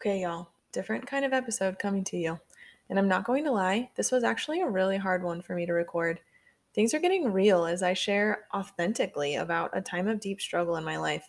[0.00, 2.38] Okay, y'all, different kind of episode coming to you.
[2.88, 5.66] And I'm not going to lie, this was actually a really hard one for me
[5.66, 6.20] to record.
[6.72, 10.84] Things are getting real as I share authentically about a time of deep struggle in
[10.84, 11.28] my life.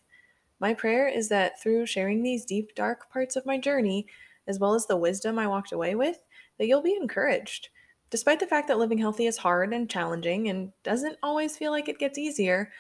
[0.60, 4.06] My prayer is that through sharing these deep, dark parts of my journey,
[4.46, 6.24] as well as the wisdom I walked away with,
[6.60, 7.70] that you'll be encouraged.
[8.12, 11.90] Despite the fact that living healthy is hard and challenging and doesn't always feel like
[11.90, 12.72] it gets easier,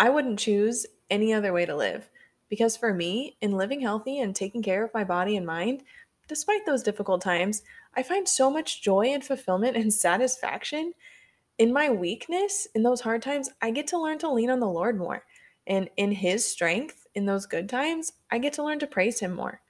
[0.00, 2.08] I wouldn't choose any other way to live.
[2.48, 5.82] Because for me, in living healthy and taking care of my body and mind,
[6.28, 7.62] despite those difficult times,
[7.94, 10.92] I find so much joy and fulfillment and satisfaction.
[11.58, 14.66] In my weakness, in those hard times, I get to learn to lean on the
[14.66, 15.24] Lord more.
[15.66, 19.34] And in His strength, in those good times, I get to learn to praise Him
[19.34, 19.60] more.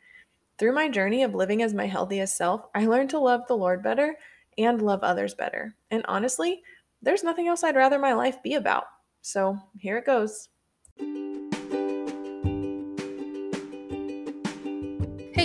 [0.59, 3.83] Through my journey of living as my healthiest self, I learned to love the Lord
[3.83, 4.17] better
[4.57, 5.75] and love others better.
[5.91, 6.63] And honestly,
[7.03, 8.85] there's nothing else I'd rather my life be about.
[9.21, 10.49] So here it goes.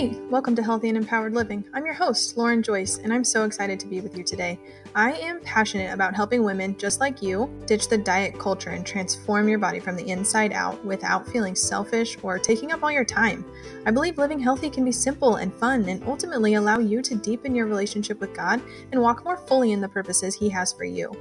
[0.00, 1.62] Hey, welcome to Healthy and Empowered Living.
[1.74, 4.58] I'm your host, Lauren Joyce, and I'm so excited to be with you today.
[4.94, 9.46] I am passionate about helping women just like you ditch the diet culture and transform
[9.46, 13.44] your body from the inside out without feeling selfish or taking up all your time.
[13.84, 17.54] I believe living healthy can be simple and fun and ultimately allow you to deepen
[17.54, 21.12] your relationship with God and walk more fully in the purposes He has for you.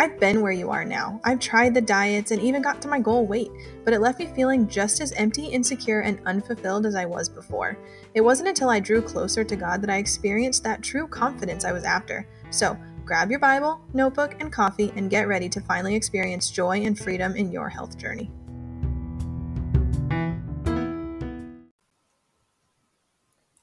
[0.00, 1.20] I've been where you are now.
[1.24, 3.50] I've tried the diets and even got to my goal weight,
[3.84, 7.76] but it left me feeling just as empty, insecure, and unfulfilled as I was before.
[8.14, 11.72] It wasn't until I drew closer to God that I experienced that true confidence I
[11.72, 12.26] was after.
[12.48, 16.98] So, grab your Bible, notebook, and coffee and get ready to finally experience joy and
[16.98, 18.30] freedom in your health journey.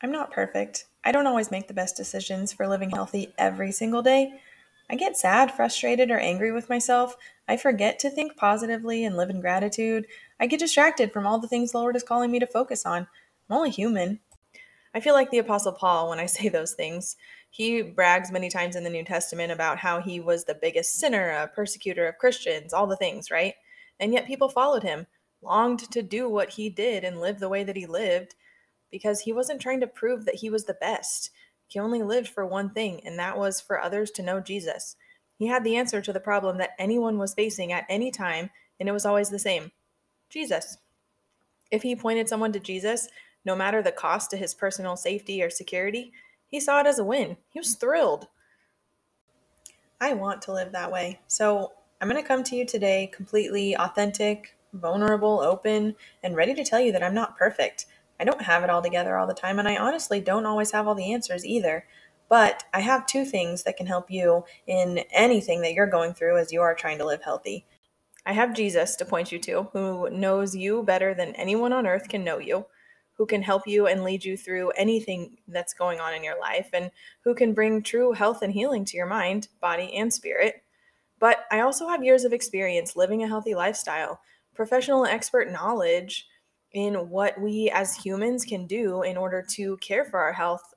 [0.03, 0.85] I'm not perfect.
[1.03, 4.39] I don't always make the best decisions for living healthy every single day.
[4.89, 7.17] I get sad, frustrated, or angry with myself.
[7.47, 10.07] I forget to think positively and live in gratitude.
[10.39, 13.07] I get distracted from all the things the Lord is calling me to focus on.
[13.49, 14.19] I'm only human.
[14.93, 17.17] I feel like the Apostle Paul when I say those things.
[17.49, 21.29] He brags many times in the New Testament about how he was the biggest sinner,
[21.29, 23.55] a persecutor of Christians, all the things, right?
[23.99, 25.07] And yet people followed him,
[25.41, 28.35] longed to do what he did and live the way that he lived
[28.91, 31.31] because he wasn't trying to prove that he was the best.
[31.67, 34.95] He only lived for one thing, and that was for others to know Jesus.
[35.37, 38.87] He had the answer to the problem that anyone was facing at any time, and
[38.89, 39.71] it was always the same
[40.29, 40.77] Jesus.
[41.71, 43.09] If he pointed someone to Jesus,
[43.45, 46.11] no matter the cost to his personal safety or security,
[46.47, 47.37] he saw it as a win.
[47.49, 48.27] He was thrilled.
[49.99, 51.19] I want to live that way.
[51.27, 56.63] So I'm going to come to you today completely authentic, vulnerable, open, and ready to
[56.63, 57.85] tell you that I'm not perfect.
[58.19, 60.87] I don't have it all together all the time, and I honestly don't always have
[60.87, 61.85] all the answers either.
[62.29, 66.37] But I have two things that can help you in anything that you're going through
[66.37, 67.65] as you are trying to live healthy.
[68.25, 72.09] I have Jesus to point you to, who knows you better than anyone on earth
[72.09, 72.65] can know you,
[73.13, 76.69] who can help you and lead you through anything that's going on in your life,
[76.73, 76.91] and
[77.23, 80.63] who can bring true health and healing to your mind, body, and spirit.
[81.19, 84.19] But I also have years of experience living a healthy lifestyle,
[84.53, 86.27] professional and expert knowledge
[86.73, 90.73] in what we as humans can do in order to care for our health,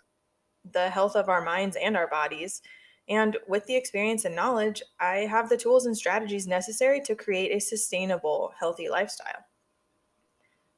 [0.72, 2.62] the health of our minds and our bodies.
[3.08, 7.50] And with the experience and knowledge, I have the tools and strategies necessary to create
[7.50, 9.44] a sustainable, healthy lifestyle.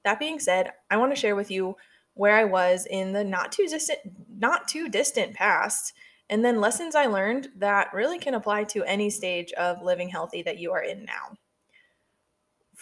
[0.05, 1.77] That being said, I want to share with you
[2.15, 4.01] where I was in the not too distant
[4.39, 5.95] not too distant past
[6.29, 10.43] and then lessons I learned that really can apply to any stage of living healthy
[10.43, 11.37] that you are in now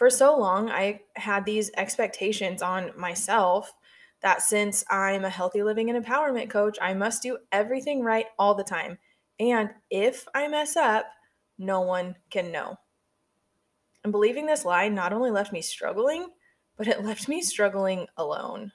[0.00, 3.75] for so long, I had these expectations on myself
[4.22, 8.55] that since I'm a healthy living and empowerment coach, I must do everything right all
[8.55, 8.97] the time.
[9.39, 11.05] And if I mess up,
[11.59, 12.78] no one can know.
[14.03, 16.28] And believing this lie not only left me struggling,
[16.78, 18.72] but it left me struggling alone.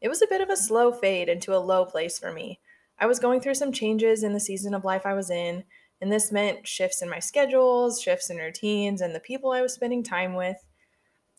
[0.00, 2.58] It was a bit of a slow fade into a low place for me.
[2.98, 5.64] I was going through some changes in the season of life I was in,
[6.00, 9.72] and this meant shifts in my schedules, shifts in routines, and the people I was
[9.72, 10.56] spending time with.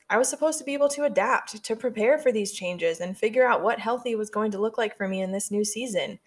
[0.09, 3.47] I was supposed to be able to adapt, to prepare for these changes, and figure
[3.47, 6.19] out what healthy was going to look like for me in this new season.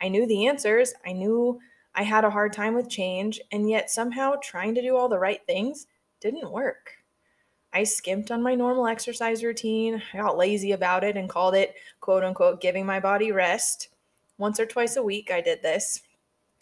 [0.00, 0.94] I knew the answers.
[1.06, 1.60] I knew
[1.94, 5.18] I had a hard time with change, and yet somehow trying to do all the
[5.18, 5.86] right things
[6.20, 6.92] didn't work.
[7.72, 10.02] I skimped on my normal exercise routine.
[10.14, 13.88] I got lazy about it and called it, quote unquote, giving my body rest.
[14.38, 16.00] Once or twice a week, I did this.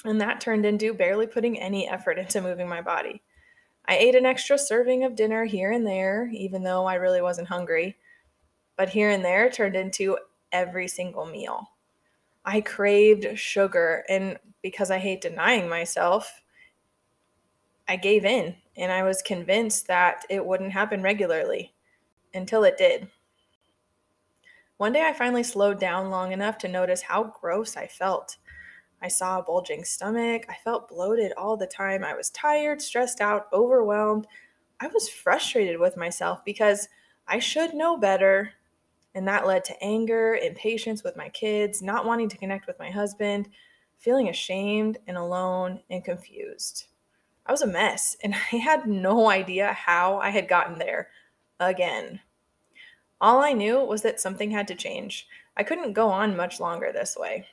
[0.04, 3.22] And that turned into barely putting any effort into moving my body.
[3.86, 7.48] I ate an extra serving of dinner here and there, even though I really wasn't
[7.48, 7.96] hungry.
[8.76, 10.18] But here and there turned into
[10.52, 11.68] every single meal.
[12.44, 16.42] I craved sugar, and because I hate denying myself,
[17.88, 21.74] I gave in and I was convinced that it wouldn't happen regularly
[22.32, 23.08] until it did.
[24.76, 28.36] One day I finally slowed down long enough to notice how gross I felt.
[29.02, 30.46] I saw a bulging stomach.
[30.48, 32.04] I felt bloated all the time.
[32.04, 34.26] I was tired, stressed out, overwhelmed.
[34.80, 36.88] I was frustrated with myself because
[37.26, 38.52] I should know better.
[39.14, 42.90] And that led to anger, impatience with my kids, not wanting to connect with my
[42.90, 43.48] husband,
[43.98, 46.86] feeling ashamed and alone and confused.
[47.46, 51.08] I was a mess and I had no idea how I had gotten there
[51.60, 52.20] again.
[53.20, 55.28] All I knew was that something had to change.
[55.56, 57.46] I couldn't go on much longer this way.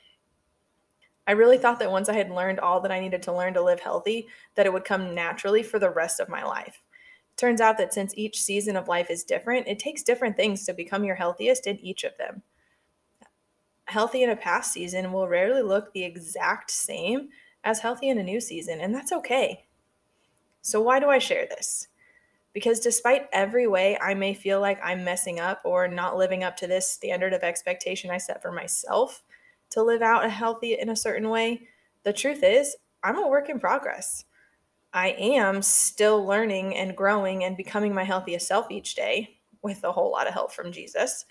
[1.28, 3.64] I really thought that once I had learned all that I needed to learn to
[3.64, 6.82] live healthy, that it would come naturally for the rest of my life.
[7.38, 10.74] Turns out that since each season of life is different, it takes different things to
[10.74, 12.42] become your healthiest in each of them.
[13.86, 17.30] Healthy in a past season will rarely look the exact same
[17.64, 19.66] as healthy in a new season, and that's okay.
[20.62, 21.88] So, why do I share this?
[22.54, 26.58] Because despite every way I may feel like I'm messing up or not living up
[26.58, 29.24] to this standard of expectation I set for myself,
[29.72, 31.68] to live out a healthy in a certain way.
[32.04, 34.26] The truth is, I'm a work in progress.
[34.94, 39.92] I am still learning and growing and becoming my healthiest self each day with a
[39.92, 41.26] whole lot of help from Jesus.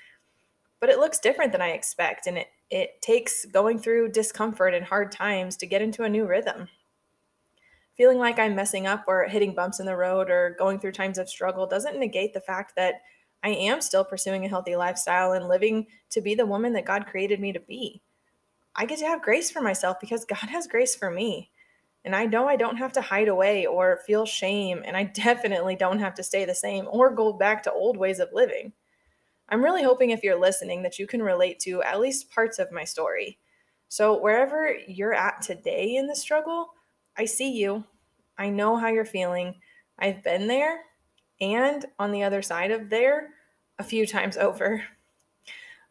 [0.81, 4.85] But it looks different than I expect, and it, it takes going through discomfort and
[4.85, 6.69] hard times to get into a new rhythm.
[7.99, 11.19] Feeling like I'm messing up or hitting bumps in the road or going through times
[11.19, 13.03] of struggle doesn't negate the fact that
[13.43, 17.07] I am still pursuing a healthy lifestyle and living to be the woman that God
[17.07, 18.01] created me to be.
[18.75, 21.51] I get to have grace for myself because God has grace for me.
[22.05, 25.77] And I know I don't have to hide away or feel shame, and I definitely
[25.77, 28.73] don't have to stay the same or go back to old ways of living.
[29.49, 32.71] I'm really hoping if you're listening that you can relate to at least parts of
[32.71, 33.39] my story.
[33.89, 36.71] So, wherever you're at today in the struggle,
[37.19, 37.85] I see you.
[38.39, 39.57] I know how you're feeling.
[39.99, 40.81] I've been there
[41.41, 43.31] and on the other side of there
[43.79, 44.85] a few times over.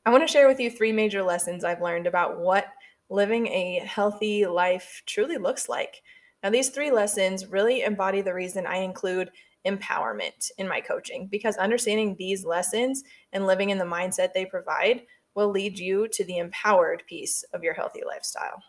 [0.09, 2.65] I want to share with you three major lessons I've learned about what
[3.11, 6.01] living a healthy life truly looks like.
[6.41, 9.29] Now, these three lessons really embody the reason I include
[9.67, 13.03] empowerment in my coaching because understanding these lessons
[13.33, 15.03] and living in the mindset they provide
[15.35, 18.63] will lead you to the empowered piece of your healthy lifestyle.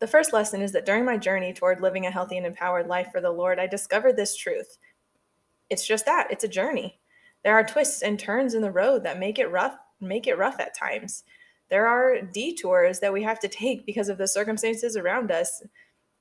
[0.00, 3.08] The first lesson is that during my journey toward living a healthy and empowered life
[3.10, 4.76] for the Lord, I discovered this truth.
[5.70, 7.00] It's just that, it's a journey.
[7.44, 10.60] There are twists and turns in the road that make it rough, make it rough
[10.60, 11.24] at times.
[11.68, 15.62] There are detours that we have to take because of the circumstances around us.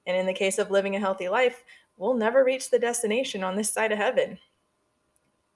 [0.07, 1.63] And in the case of living a healthy life,
[1.98, 4.38] we'll never reach the destination on this side of heaven.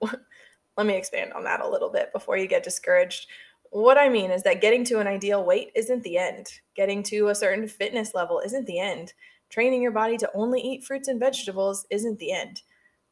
[0.00, 3.26] Let me expand on that a little bit before you get discouraged.
[3.70, 6.48] What I mean is that getting to an ideal weight isn't the end.
[6.74, 9.12] Getting to a certain fitness level isn't the end.
[9.48, 12.62] Training your body to only eat fruits and vegetables isn't the end.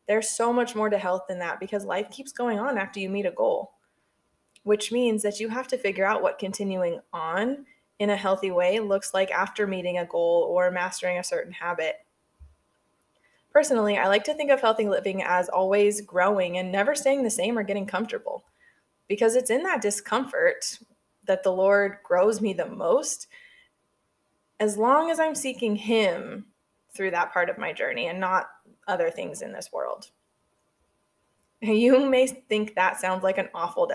[0.06, 3.10] There's so much more to health than that because life keeps going on after you
[3.10, 3.72] meet a goal,
[4.68, 7.64] which means that you have to figure out what continuing on
[7.98, 11.96] in a healthy way looks like after meeting a goal or mastering a certain habit.
[13.50, 17.30] Personally, I like to think of healthy living as always growing and never staying the
[17.30, 18.44] same or getting comfortable
[19.08, 20.78] because it's in that discomfort
[21.24, 23.26] that the Lord grows me the most.
[24.60, 26.44] As long as I'm seeking Him
[26.94, 28.50] through that part of my journey and not
[28.86, 30.10] other things in this world.
[31.60, 33.90] You may think that sounds like an awful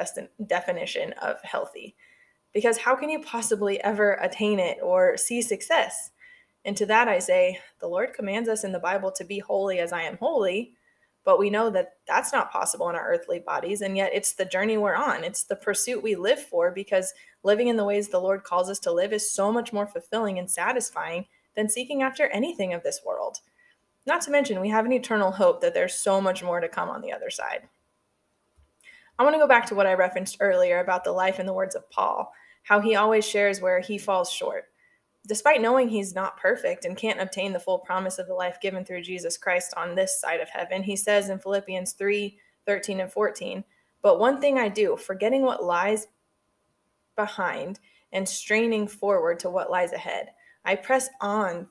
[0.46, 1.96] definition of healthy,
[2.54, 6.12] because how can you possibly ever attain it or see success?
[6.66, 9.80] And to that I say, the Lord commands us in the Bible to be holy
[9.80, 10.74] as I am holy,
[11.26, 13.82] but we know that that's not possible in our earthly bodies.
[13.82, 17.70] And yet it's the journey we're on, it's the pursuit we live for, because living
[17.70, 20.52] in the ways the Lord calls us to live is so much more fulfilling and
[20.52, 23.38] satisfying than seeking after anything of this world.
[24.06, 26.90] Not to mention, we have an eternal hope that there's so much more to come
[26.90, 27.68] on the other side.
[29.18, 31.54] I want to go back to what I referenced earlier about the life and the
[31.54, 32.34] words of Paul,
[32.64, 34.66] how he always shares where he falls short.
[35.26, 38.84] Despite knowing he's not perfect and can't obtain the full promise of the life given
[38.84, 43.12] through Jesus Christ on this side of heaven, he says in Philippians 3 13 and
[43.12, 43.64] 14,
[44.02, 46.08] But one thing I do, forgetting what lies
[47.16, 47.80] behind
[48.12, 50.30] and straining forward to what lies ahead,
[50.66, 51.68] I press on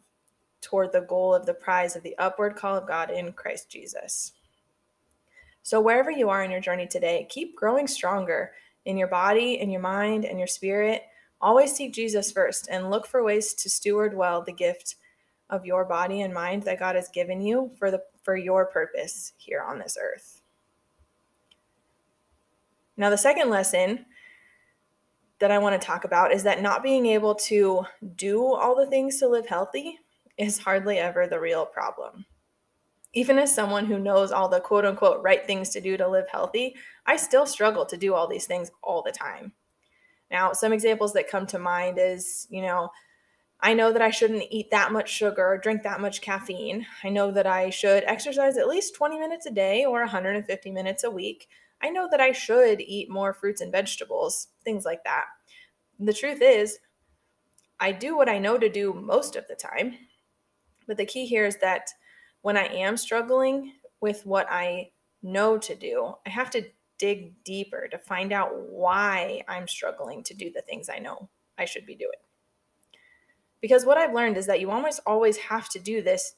[0.63, 4.33] toward the goal of the prize of the upward call of God in Christ Jesus.
[5.63, 8.53] So, wherever you are in your journey today, keep growing stronger
[8.85, 11.03] in your body, in your mind, and your spirit.
[11.41, 14.97] Always seek Jesus first and look for ways to steward well the gift
[15.51, 19.33] of your body and mind that God has given you for the for your purpose
[19.37, 20.41] here on this earth.
[22.97, 24.07] Now, the second lesson
[25.39, 28.87] that I want to talk about is that not being able to do all the
[28.87, 29.99] things to live healthy
[30.39, 32.27] is hardly ever the real problem.
[33.15, 36.29] Even as someone who knows all the quote unquote right things to do to live
[36.31, 36.75] healthy,
[37.05, 39.53] I still struggle to do all these things all the time.
[40.31, 42.91] Now, some examples that come to mind is, you know,
[43.61, 46.85] I know that I shouldn't eat that much sugar or drink that much caffeine.
[47.05, 51.05] I know that I should exercise at least 20 minutes a day or 150 minutes
[51.05, 51.49] a week.
[51.81, 55.27] I know that I should eat more fruits and vegetables, things like that.
[56.01, 56.79] The truth is,
[57.79, 59.97] I do what I know to do most of the time.
[60.87, 61.89] But the key here is that
[62.43, 64.91] when I am struggling with what I
[65.23, 66.65] know to do, I have to
[66.99, 71.65] dig deeper to find out why I'm struggling to do the things I know I
[71.65, 72.11] should be doing.
[73.61, 76.35] Because what I've learned is that you almost always have to do this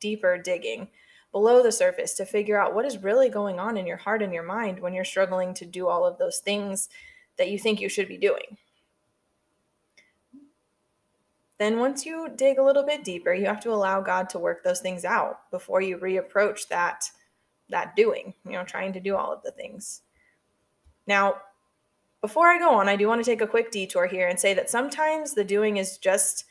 [0.00, 0.88] deeper digging
[1.32, 4.32] below the surface to figure out what is really going on in your heart and
[4.32, 6.88] your mind when you're struggling to do all of those things
[7.36, 8.56] that you think you should be doing.
[11.58, 14.62] Then, once you dig a little bit deeper, you have to allow God to work
[14.62, 17.10] those things out before you reapproach that
[17.70, 20.00] that doing, you know, trying to do all of the things.
[21.06, 21.36] Now,
[22.20, 24.54] before I go on, I do want to take a quick detour here and say
[24.54, 26.44] that sometimes the doing is just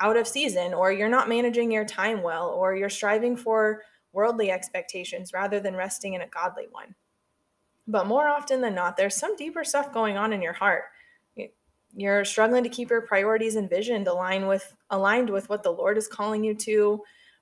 [0.00, 3.82] out of season, or you're not managing your time well, or you're striving for
[4.12, 6.94] worldly expectations rather than resting in a godly one.
[7.86, 10.84] But more often than not, there's some deeper stuff going on in your heart.
[11.94, 15.98] You're struggling to keep your priorities and vision aligned with aligned with what the Lord
[15.98, 17.00] is calling you to.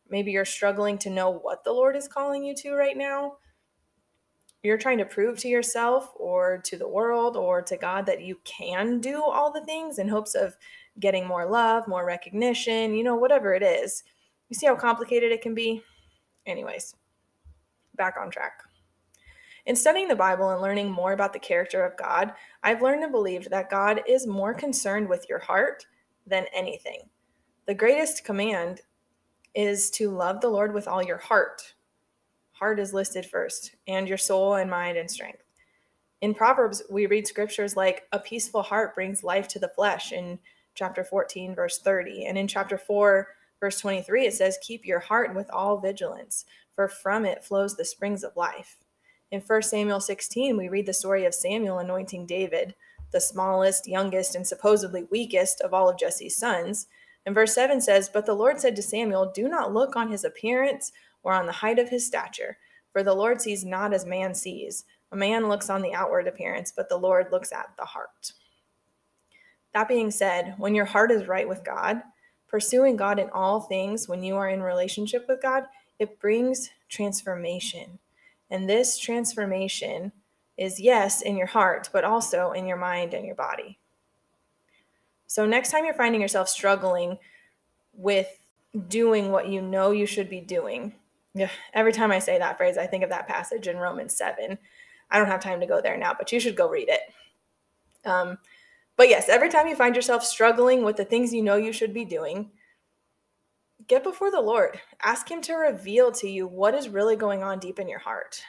[0.08, 3.34] Maybe you're struggling to know what the Lord is calling you to right now.
[4.62, 8.38] You're trying to prove to yourself or to the world or to God that you
[8.44, 10.56] can do all the things in hopes of
[10.98, 14.02] getting more love, more recognition, you know, whatever it is.
[14.48, 15.82] You see how complicated it can be?
[16.44, 16.94] Anyways,
[17.96, 18.60] back on track.
[19.70, 22.32] In studying the Bible and learning more about the character of God,
[22.64, 25.86] I've learned and believed that God is more concerned with your heart
[26.26, 27.02] than anything.
[27.66, 28.80] The greatest command
[29.54, 31.74] is to love the Lord with all your heart.
[32.50, 35.44] Heart is listed first, and your soul and mind and strength.
[36.20, 40.40] In Proverbs, we read scriptures like, A peaceful heart brings life to the flesh, in
[40.74, 42.26] chapter 14, verse 30.
[42.26, 43.28] And in chapter 4,
[43.60, 47.84] verse 23, it says, Keep your heart with all vigilance, for from it flows the
[47.84, 48.78] springs of life.
[49.30, 52.74] In 1 Samuel 16, we read the story of Samuel anointing David,
[53.12, 56.88] the smallest, youngest, and supposedly weakest of all of Jesse's sons.
[57.24, 60.24] And verse 7 says, But the Lord said to Samuel, Do not look on his
[60.24, 60.90] appearance
[61.22, 62.58] or on the height of his stature,
[62.92, 64.84] for the Lord sees not as man sees.
[65.12, 68.32] A man looks on the outward appearance, but the Lord looks at the heart.
[69.74, 72.02] That being said, when your heart is right with God,
[72.48, 75.66] pursuing God in all things when you are in relationship with God,
[76.00, 78.00] it brings transformation.
[78.50, 80.12] And this transformation
[80.56, 83.78] is, yes, in your heart, but also in your mind and your body.
[85.26, 87.18] So, next time you're finding yourself struggling
[87.94, 88.40] with
[88.88, 90.94] doing what you know you should be doing,
[91.72, 94.58] every time I say that phrase, I think of that passage in Romans 7.
[95.10, 97.00] I don't have time to go there now, but you should go read it.
[98.04, 98.38] Um,
[98.96, 101.94] but yes, every time you find yourself struggling with the things you know you should
[101.94, 102.50] be doing,
[103.86, 104.80] get before the Lord.
[105.02, 108.40] Ask Him to reveal to you what is really going on deep in your heart.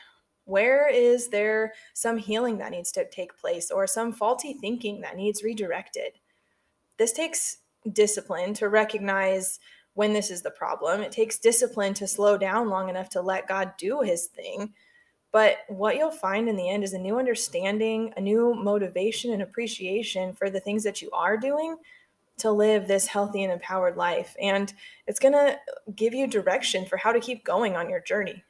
[0.46, 5.16] Where is there some healing that needs to take place or some faulty thinking that
[5.16, 6.14] needs redirected?
[6.98, 7.60] This takes
[7.94, 9.60] discipline to recognize
[9.94, 11.02] when this is the problem.
[11.02, 14.74] It takes discipline to slow down long enough to let God do his thing.
[15.32, 19.42] But what you'll find in the end is a new understanding, a new motivation and
[19.42, 21.78] appreciation for the things that you are doing
[22.42, 24.36] to live this healthy and empowered life.
[24.42, 24.74] And
[25.08, 25.58] it's going to
[25.96, 28.44] give you direction for how to keep going on your journey.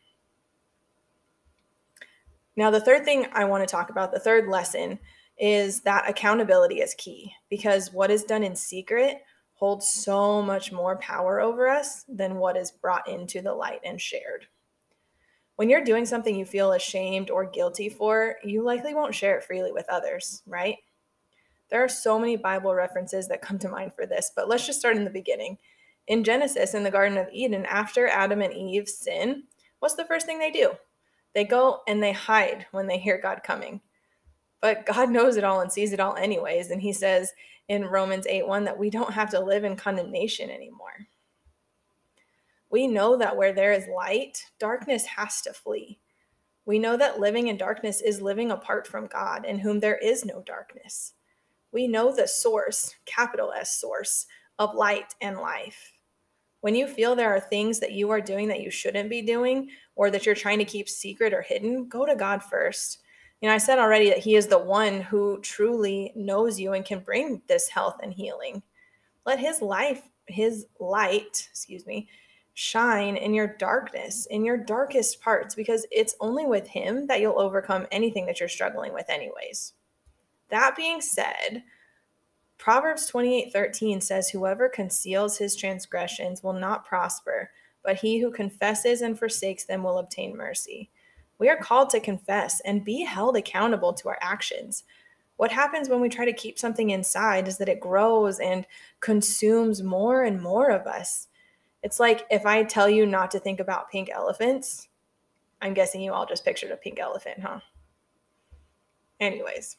[2.56, 5.00] Now, the third thing I want to talk about, the third lesson,
[5.38, 9.22] is that accountability is key because what is done in secret
[9.54, 14.02] holds so much more power over us than what is brought into the light and
[14.02, 14.48] shared.
[15.56, 19.44] When you're doing something you feel ashamed or guilty for, you likely won't share it
[19.44, 20.78] freely with others, right?
[21.72, 24.80] There are so many Bible references that come to mind for this, but let's just
[24.80, 25.58] start in the beginning.
[26.06, 29.44] In Genesis, in the Garden of Eden, after Adam and Eve sin,
[29.80, 30.74] what's the first thing they do?
[31.34, 33.80] They go and they hide when they hear God coming.
[34.60, 36.72] But God knows it all and sees it all anyways.
[36.72, 37.32] And he says
[37.70, 41.08] in Romans 8 1 that we don't have to live in condemnation anymore.
[42.70, 46.00] We know that where there is light, darkness has to flee.
[46.66, 50.26] We know that living in darkness is living apart from God, in whom there is
[50.26, 51.14] no darkness
[51.72, 54.28] we know the source, capital S source,
[54.60, 55.94] of light and life.
[56.62, 59.70] When you feel there are things that you are doing that you shouldn't be doing
[59.96, 63.00] or that you're trying to keep secret or hidden, go to God first.
[63.42, 66.86] You know, I said already that He is the one who truly knows you and
[66.86, 68.62] can bring this health and healing.
[69.26, 72.08] Let His life, His light, excuse me,
[72.54, 77.40] shine in your darkness, in your darkest parts, because it's only with Him that you'll
[77.40, 79.74] overcome anything that you're struggling with, anyways.
[80.52, 81.64] That being said,
[82.58, 87.50] Proverbs 28 13 says, Whoever conceals his transgressions will not prosper,
[87.84, 90.92] but he who confesses and forsakes them will obtain mercy.
[91.40, 94.84] We are called to confess and be held accountable to our actions.
[95.38, 98.68] What happens when we try to keep something inside is that it grows and
[99.00, 101.30] consumes more and more of us.
[101.82, 104.90] It's like if I tell you not to think about pink elephants,
[105.62, 107.62] I'm guessing you all just pictured a pink elephant, huh?
[109.20, 109.78] Anyways,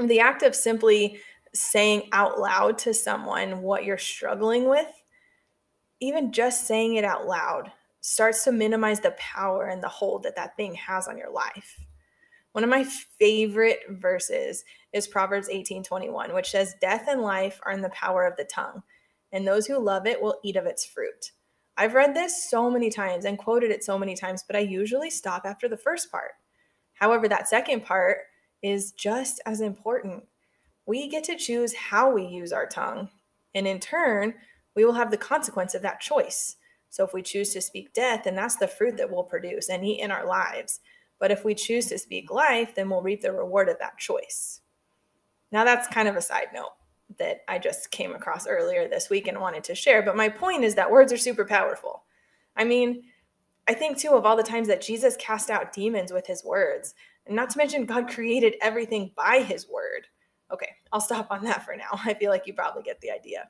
[0.00, 1.20] the act of simply
[1.54, 4.90] saying out loud to someone what you're struggling with,
[6.00, 10.36] even just saying it out loud, starts to minimize the power and the hold that
[10.36, 11.80] that thing has on your life.
[12.52, 17.82] One of my favorite verses is Proverbs 18:21, which says, "Death and life are in
[17.82, 18.82] the power of the tongue,
[19.32, 21.32] and those who love it will eat of its fruit."
[21.76, 25.10] I've read this so many times and quoted it so many times, but I usually
[25.10, 26.32] stop after the first part.
[26.94, 28.26] However, that second part
[28.62, 30.24] is just as important.
[30.86, 33.08] We get to choose how we use our tongue,
[33.54, 34.34] and in turn,
[34.74, 36.56] we will have the consequence of that choice.
[36.90, 39.84] So if we choose to speak death, then that's the fruit that we'll produce and
[39.84, 40.80] eat in our lives.
[41.18, 44.60] But if we choose to speak life, then we'll reap the reward of that choice.
[45.50, 46.72] Now, that's kind of a side note
[47.18, 50.02] that I just came across earlier this week and wanted to share.
[50.02, 52.02] But my point is that words are super powerful.
[52.56, 53.04] I mean,
[53.68, 56.94] I think too of all the times that Jesus cast out demons with his words,
[57.26, 60.06] and not to mention God created everything by his word.
[60.52, 61.90] Okay, I'll stop on that for now.
[62.04, 63.48] I feel like you probably get the idea.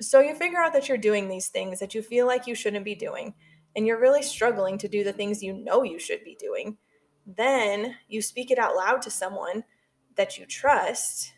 [0.00, 2.84] So you figure out that you're doing these things that you feel like you shouldn't
[2.84, 3.34] be doing,
[3.76, 6.76] and you're really struggling to do the things you know you should be doing.
[7.26, 9.64] Then you speak it out loud to someone
[10.16, 11.32] that you trust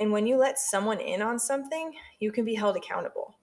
[0.00, 3.38] and when you let someone in on something, you can be held accountable,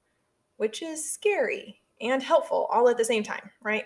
[0.57, 3.85] which is scary and helpful all at the same time, right?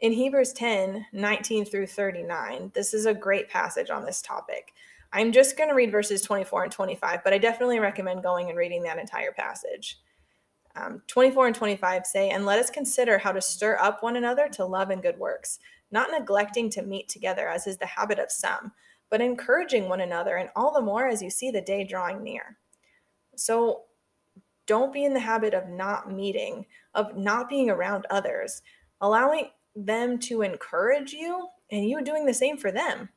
[0.00, 4.72] In Hebrews 10 19 through 39, this is a great passage on this topic.
[5.12, 8.58] I'm just going to read verses 24 and 25, but I definitely recommend going and
[8.58, 10.00] reading that entire passage.
[10.74, 14.48] Um, 24 and 25 say, And let us consider how to stir up one another
[14.50, 15.58] to love and good works,
[15.90, 18.72] not neglecting to meet together, as is the habit of some
[19.10, 22.56] but encouraging one another, and all the more as you see the day drawing near.
[23.36, 23.82] So
[24.66, 28.62] don't be in the habit of not meeting, of not being around others,
[29.00, 33.10] allowing them to encourage you and you doing the same for them.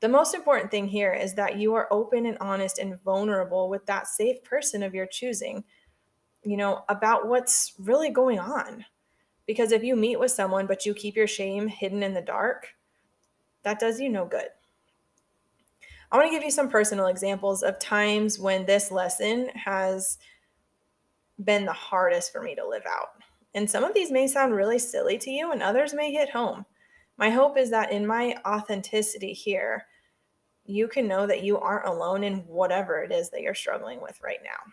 [0.00, 3.86] The most important thing here is that you are open and honest and vulnerable with
[3.86, 5.64] that safe person of your choosing,
[6.42, 8.84] you know, about what's really going on.
[9.46, 12.68] Because if you meet with someone but you keep your shame hidden in the dark,
[13.62, 14.48] that does you no good.
[16.10, 20.18] I want to give you some personal examples of times when this lesson has
[21.42, 23.23] been the hardest for me to live out.
[23.54, 26.66] And some of these may sound really silly to you, and others may hit home.
[27.16, 29.86] My hope is that in my authenticity here,
[30.64, 34.20] you can know that you aren't alone in whatever it is that you're struggling with
[34.22, 34.72] right now.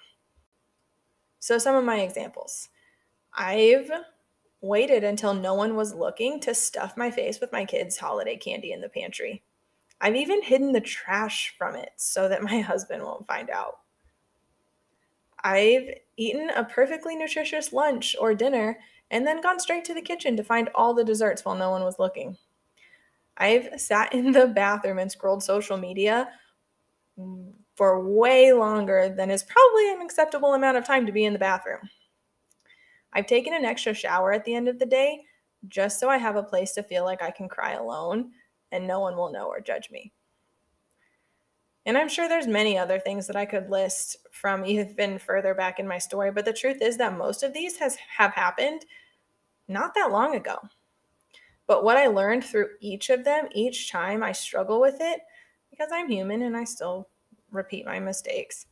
[1.40, 2.70] So, some of my examples
[3.34, 3.92] I've
[4.62, 8.72] waited until no one was looking to stuff my face with my kids' holiday candy
[8.72, 9.44] in the pantry.
[10.00, 13.80] I've even hidden the trash from it so that my husband won't find out.
[15.44, 20.38] I've eaten a perfectly nutritious lunch or dinner and then gone straight to the kitchen
[20.38, 22.38] to find all the desserts while no one was looking.
[23.38, 26.30] I've sat in the bathroom and scrolled social media
[27.76, 31.40] for way longer than is probably an acceptable amount of time to be in the
[31.40, 31.90] bathroom.
[33.14, 35.22] I've taken an extra shower at the end of the day
[35.68, 38.32] just so I have a place to feel like I can cry alone
[38.72, 40.14] and no one will know or judge me.
[41.86, 45.80] And I'm sure there's many other things that I could list from even further back
[45.80, 48.86] in my story, but the truth is that most of these has have happened
[49.68, 50.58] not that long ago.
[51.68, 55.22] But what I learned through each of them, each time I struggle with it,
[55.70, 57.08] because I'm human and I still
[57.50, 58.66] repeat my mistakes,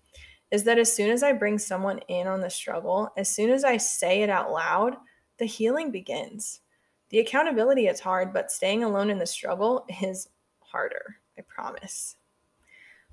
[0.51, 3.63] is that as soon as I bring someone in on the struggle, as soon as
[3.63, 4.97] I say it out loud,
[5.37, 6.61] the healing begins.
[7.09, 12.17] The accountability is hard, but staying alone in the struggle is harder, I promise.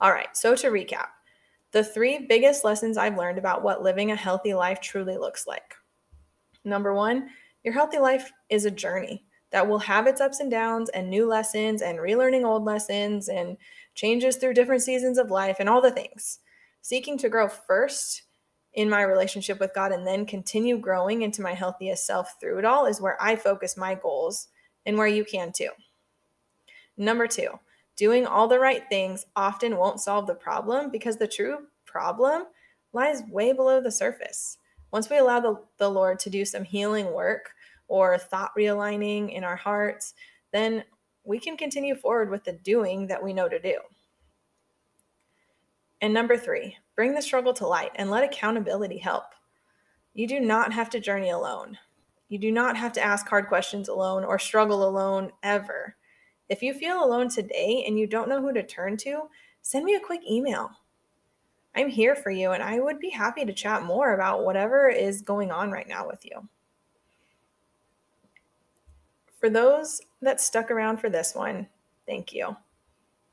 [0.01, 1.09] All right, so to recap,
[1.73, 5.75] the three biggest lessons I've learned about what living a healthy life truly looks like.
[6.65, 7.31] Number one,
[7.65, 11.27] your healthy life is a journey that will have its ups and downs and new
[11.27, 13.57] lessons and relearning old lessons and
[13.95, 16.41] changes through different seasons of life and all the things.
[16.83, 18.23] Seeking to grow first
[18.75, 22.65] in my relationship with God and then continue growing into my healthiest self through it
[22.67, 24.49] all is where I focus my goals
[24.85, 25.71] and where you can too.
[26.99, 27.49] Number two,
[27.97, 32.45] doing all the right things often won't solve the problem because the true problem
[32.93, 34.59] lies way below the surface.
[34.93, 37.51] Once we allow the, the Lord to do some healing work
[37.89, 40.15] or thought realigning in our hearts,
[40.53, 40.85] then
[41.25, 43.79] we can continue forward with the doing that we know to do.
[46.01, 49.25] And number three, bring the struggle to light and let accountability help.
[50.15, 51.79] You do not have to journey alone.
[52.29, 55.97] You do not have to ask hard questions alone or struggle alone ever.
[56.49, 59.29] If you feel alone today and you don't know who to turn to,
[59.63, 60.71] send me a quick email.
[61.75, 65.23] I'm here for you and I would be happy to chat more about whatever is
[65.23, 66.49] going on right now with you.
[69.39, 71.69] For those that stuck around for this one,
[72.07, 72.57] thank you.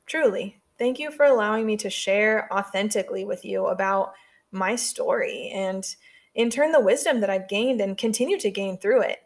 [0.06, 4.12] Truly, thank you for allowing me to share authentically with you about
[4.52, 5.96] my story and,
[6.34, 9.23] in turn, the wisdom that I've gained and continue to gain through it.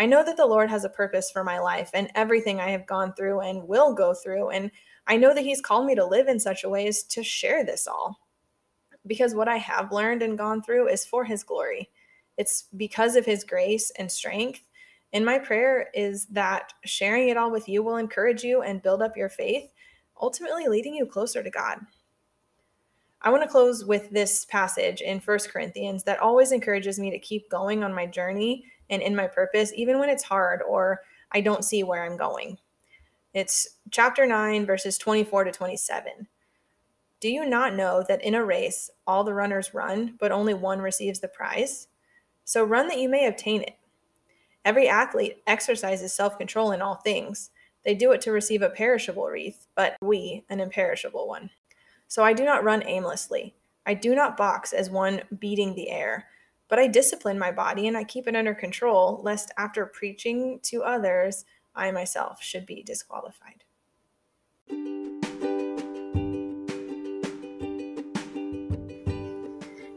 [0.00, 2.86] I know that the Lord has a purpose for my life and everything I have
[2.86, 4.50] gone through and will go through.
[4.50, 4.72] And
[5.06, 7.64] I know that He's called me to live in such a way as to share
[7.64, 8.18] this all.
[9.06, 11.90] Because what I have learned and gone through is for His glory.
[12.36, 14.62] It's because of His grace and strength
[15.12, 19.02] and my prayer is that sharing it all with you will encourage you and build
[19.02, 19.72] up your faith,
[20.20, 21.78] ultimately leading you closer to God.
[23.22, 27.18] I want to close with this passage in First Corinthians that always encourages me to
[27.18, 31.00] keep going on my journey and in my purpose, even when it's hard or
[31.32, 32.58] I don't see where I'm going.
[33.32, 36.26] It's chapter 9, verses 24 to 27.
[37.20, 40.80] Do you not know that in a race all the runners run, but only one
[40.80, 41.86] receives the prize?
[42.44, 43.76] So run that you may obtain it.
[44.64, 47.50] Every athlete exercises self control in all things.
[47.84, 51.50] They do it to receive a perishable wreath, but we an imperishable one.
[52.08, 53.54] So I do not run aimlessly.
[53.86, 56.26] I do not box as one beating the air,
[56.70, 60.84] but I discipline my body and I keep it under control, lest after preaching to
[60.84, 63.64] others, I myself should be disqualified.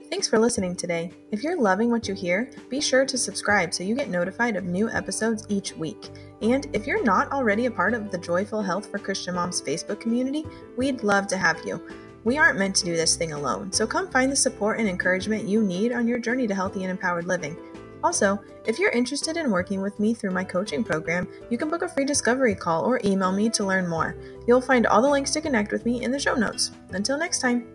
[0.10, 1.12] Thanks for listening today.
[1.32, 4.64] If you're loving what you hear, be sure to subscribe so you get notified of
[4.64, 6.10] new episodes each week.
[6.42, 10.00] And if you're not already a part of the Joyful Health for Christian Moms Facebook
[10.00, 10.46] community,
[10.78, 11.86] we'd love to have you.
[12.24, 15.48] We aren't meant to do this thing alone, so come find the support and encouragement
[15.48, 17.58] you need on your journey to healthy and empowered living.
[18.04, 21.82] Also, if you're interested in working with me through my coaching program, you can book
[21.82, 24.16] a free discovery call or email me to learn more.
[24.46, 26.72] You'll find all the links to connect with me in the show notes.
[26.92, 27.73] Until next time.